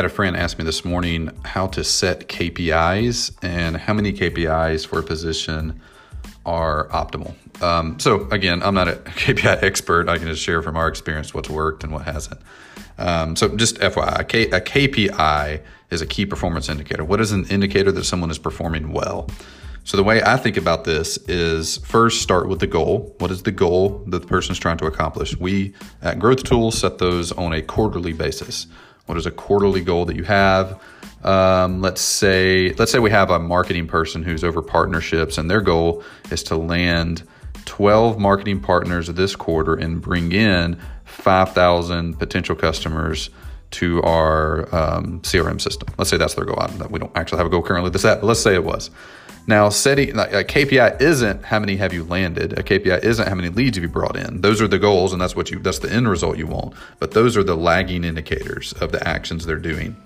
[0.00, 4.86] Had a friend ask me this morning how to set KPIs and how many KPIs
[4.86, 5.78] for a position
[6.46, 7.34] are optimal.
[7.62, 10.08] Um, so, again, I'm not a KPI expert.
[10.08, 12.40] I can just share from our experience what's worked and what hasn't.
[12.96, 15.60] Um, so, just FYI, a, K, a KPI
[15.90, 17.04] is a key performance indicator.
[17.04, 19.28] What is an indicator that someone is performing well?
[19.84, 23.14] So, the way I think about this is first start with the goal.
[23.18, 25.36] What is the goal that the person is trying to accomplish?
[25.36, 28.66] We at Growth Tools set those on a quarterly basis.
[29.06, 30.80] What is a quarterly goal that you have?
[31.22, 35.60] Um, let's say let's say we have a marketing person who's over partnerships, and their
[35.60, 37.22] goal is to land
[37.66, 43.30] 12 marketing partners this quarter and bring in 5,000 potential customers
[43.72, 45.88] to our um, CRM system.
[45.98, 46.58] Let's say that's their goal.
[46.58, 47.90] I, we don't actually have a goal currently.
[47.90, 48.90] This that, but let's say it was.
[49.46, 52.58] Now, a KPI isn't how many have you landed.
[52.58, 54.42] A KPI isn't how many leads have you brought in.
[54.42, 56.74] Those are the goals, and that's what you that's the end result you want.
[56.98, 59.96] But those are the lagging indicators of the actions they're doing.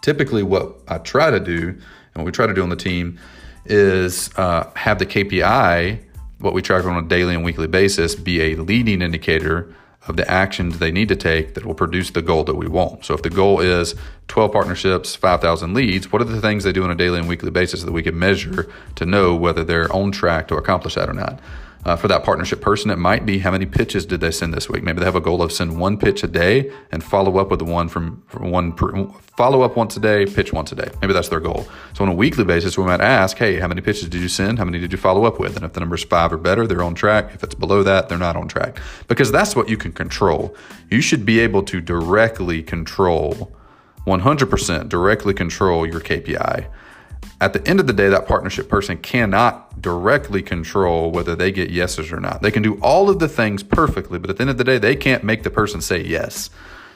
[0.00, 3.18] Typically, what I try to do and what we try to do on the team
[3.64, 6.00] is uh, have the KPI,
[6.38, 9.74] what we track on a daily and weekly basis, be a leading indicator
[10.06, 13.04] of the actions they need to take that will produce the goal that we want.
[13.04, 13.94] So if the goal is
[14.28, 17.50] 12 partnerships, 5,000 leads, what are the things they do on a daily and weekly
[17.50, 21.14] basis that we can measure to know whether they're on track to accomplish that or
[21.14, 21.40] not?
[21.84, 24.70] Uh, for that partnership person, it might be how many pitches did they send this
[24.70, 24.82] week.
[24.82, 27.58] Maybe they have a goal of send one pitch a day and follow up with
[27.58, 30.88] the one from, from one per, follow up once a day, pitch once a day.
[31.02, 31.66] Maybe that's their goal.
[31.92, 34.58] So on a weekly basis, we might ask, hey, how many pitches did you send?
[34.58, 35.56] How many did you follow up with?
[35.56, 37.34] And if the number is five or better, they're on track.
[37.34, 40.56] If it's below that, they're not on track because that's what you can control.
[40.90, 43.54] You should be able to directly control
[44.06, 46.66] 100% directly control your KPI
[47.40, 51.68] at the end of the day, that partnership person cannot directly control whether they get
[51.68, 52.40] yeses or not.
[52.40, 54.78] They can do all of the things perfectly, but at the end of the day,
[54.78, 56.48] they can't make the person say yes.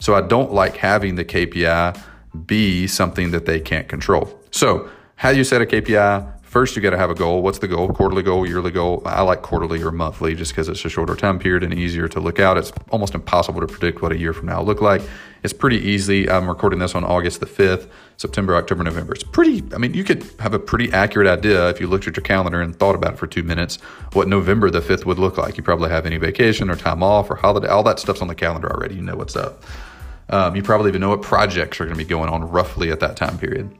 [0.00, 1.96] So I don't like having the KPI
[2.44, 4.36] be something that they can't control.
[4.50, 6.41] So, how do you set a KPI?
[6.52, 7.40] First, you got to have a goal.
[7.40, 7.88] What's the goal?
[7.94, 9.02] Quarterly goal, yearly goal.
[9.06, 12.20] I like quarterly or monthly just because it's a shorter time period and easier to
[12.20, 12.58] look out.
[12.58, 15.00] It's almost impossible to predict what a year from now will look like.
[15.42, 16.28] It's pretty easy.
[16.28, 19.14] I'm recording this on August the 5th, September, October, November.
[19.14, 22.16] It's pretty, I mean, you could have a pretty accurate idea if you looked at
[22.16, 23.76] your calendar and thought about it for two minutes
[24.12, 25.56] what November the 5th would look like.
[25.56, 27.68] You probably have any vacation or time off or holiday.
[27.68, 28.96] All that stuff's on the calendar already.
[28.96, 29.62] You know what's up.
[30.28, 33.00] Um, you probably even know what projects are going to be going on roughly at
[33.00, 33.74] that time period.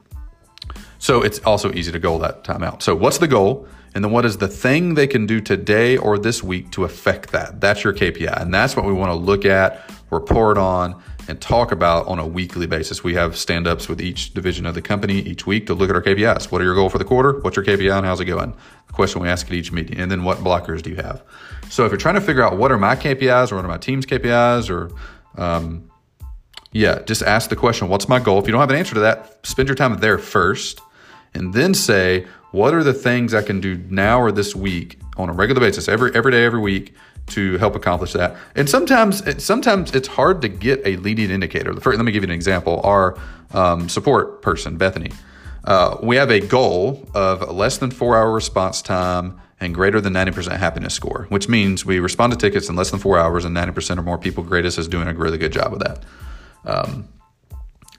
[1.02, 2.80] So it's also easy to goal that time out.
[2.80, 3.66] So what's the goal?
[3.92, 7.32] And then what is the thing they can do today or this week to affect
[7.32, 7.60] that?
[7.60, 8.40] That's your KPI.
[8.40, 12.26] And that's what we want to look at, report on, and talk about on a
[12.26, 13.02] weekly basis.
[13.02, 15.96] We have stand ups with each division of the company each week to look at
[15.96, 16.52] our KPIs.
[16.52, 17.40] What are your goal for the quarter?
[17.40, 18.54] What's your KPI and how's it going?
[18.86, 19.98] The question we ask at each meeting.
[19.98, 21.24] And then what blockers do you have?
[21.68, 23.76] So if you're trying to figure out what are my KPIs or what are my
[23.76, 24.92] team's KPIs or
[25.36, 25.90] um,
[26.70, 28.38] yeah, just ask the question, what's my goal?
[28.38, 30.80] If you don't have an answer to that, spend your time there first
[31.34, 35.28] and then say, what are the things I can do now or this week on
[35.28, 36.94] a regular basis, every every day, every week,
[37.28, 38.36] to help accomplish that.
[38.54, 41.72] And sometimes, sometimes it's hard to get a leading indicator.
[41.72, 42.80] Let me give you an example.
[42.84, 43.16] Our
[43.52, 45.12] um, support person, Bethany,
[45.64, 50.12] uh, we have a goal of less than four hour response time and greater than
[50.12, 53.56] 90% happiness score, which means we respond to tickets in less than four hours and
[53.56, 56.04] 90% or more people grade us as doing a really good job of that.
[56.64, 57.08] Um,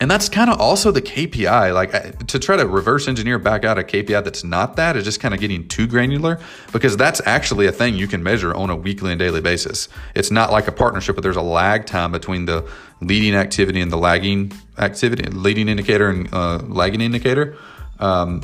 [0.04, 1.74] and that's kind of also the KPI.
[1.74, 5.22] Like to try to reverse engineer back out a KPI that's not that is just
[5.22, 6.42] kind of getting too granular
[6.74, 9.88] because that's actually a thing you can measure on a weekly and daily basis.
[10.14, 12.70] It's not like a partnership, but there's a lag time between the
[13.00, 17.56] leading activity and the lagging activity, leading indicator and uh, lagging indicator.
[18.02, 18.42] Um,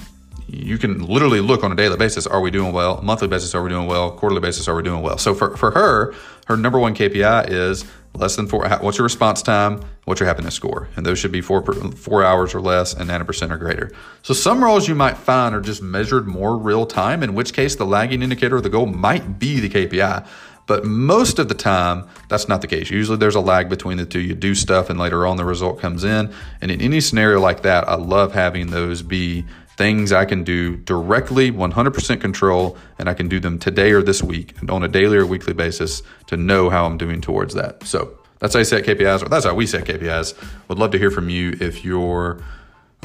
[0.48, 3.62] you can literally look on a daily basis are we doing well monthly basis are
[3.62, 6.16] we doing well quarterly basis are we doing well so for, for her
[6.48, 7.86] her number one kpi is
[8.20, 11.42] less than four what's your response time what's your happiness score and those should be
[11.42, 11.64] four
[11.94, 13.92] four hours or less and 90% or greater
[14.22, 17.76] so some roles you might find are just measured more real time in which case
[17.76, 20.28] the lagging indicator of the goal might be the kpi
[20.70, 22.92] but most of the time, that's not the case.
[22.92, 24.20] Usually there's a lag between the two.
[24.20, 26.32] You do stuff and later on the result comes in.
[26.62, 29.46] And in any scenario like that, I love having those be
[29.80, 34.22] things I can do directly, 100% control, and I can do them today or this
[34.22, 37.86] week and on a daily or weekly basis to know how I'm doing towards that.
[37.86, 40.36] So that's how I set KPIs, or that's how we set KPIs.
[40.68, 42.44] Would love to hear from you if you're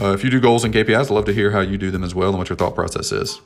[0.00, 1.05] uh, if you do goals and KPIs.
[1.05, 3.12] I'd love to hear how you do them as well and what your thought process
[3.12, 3.41] is.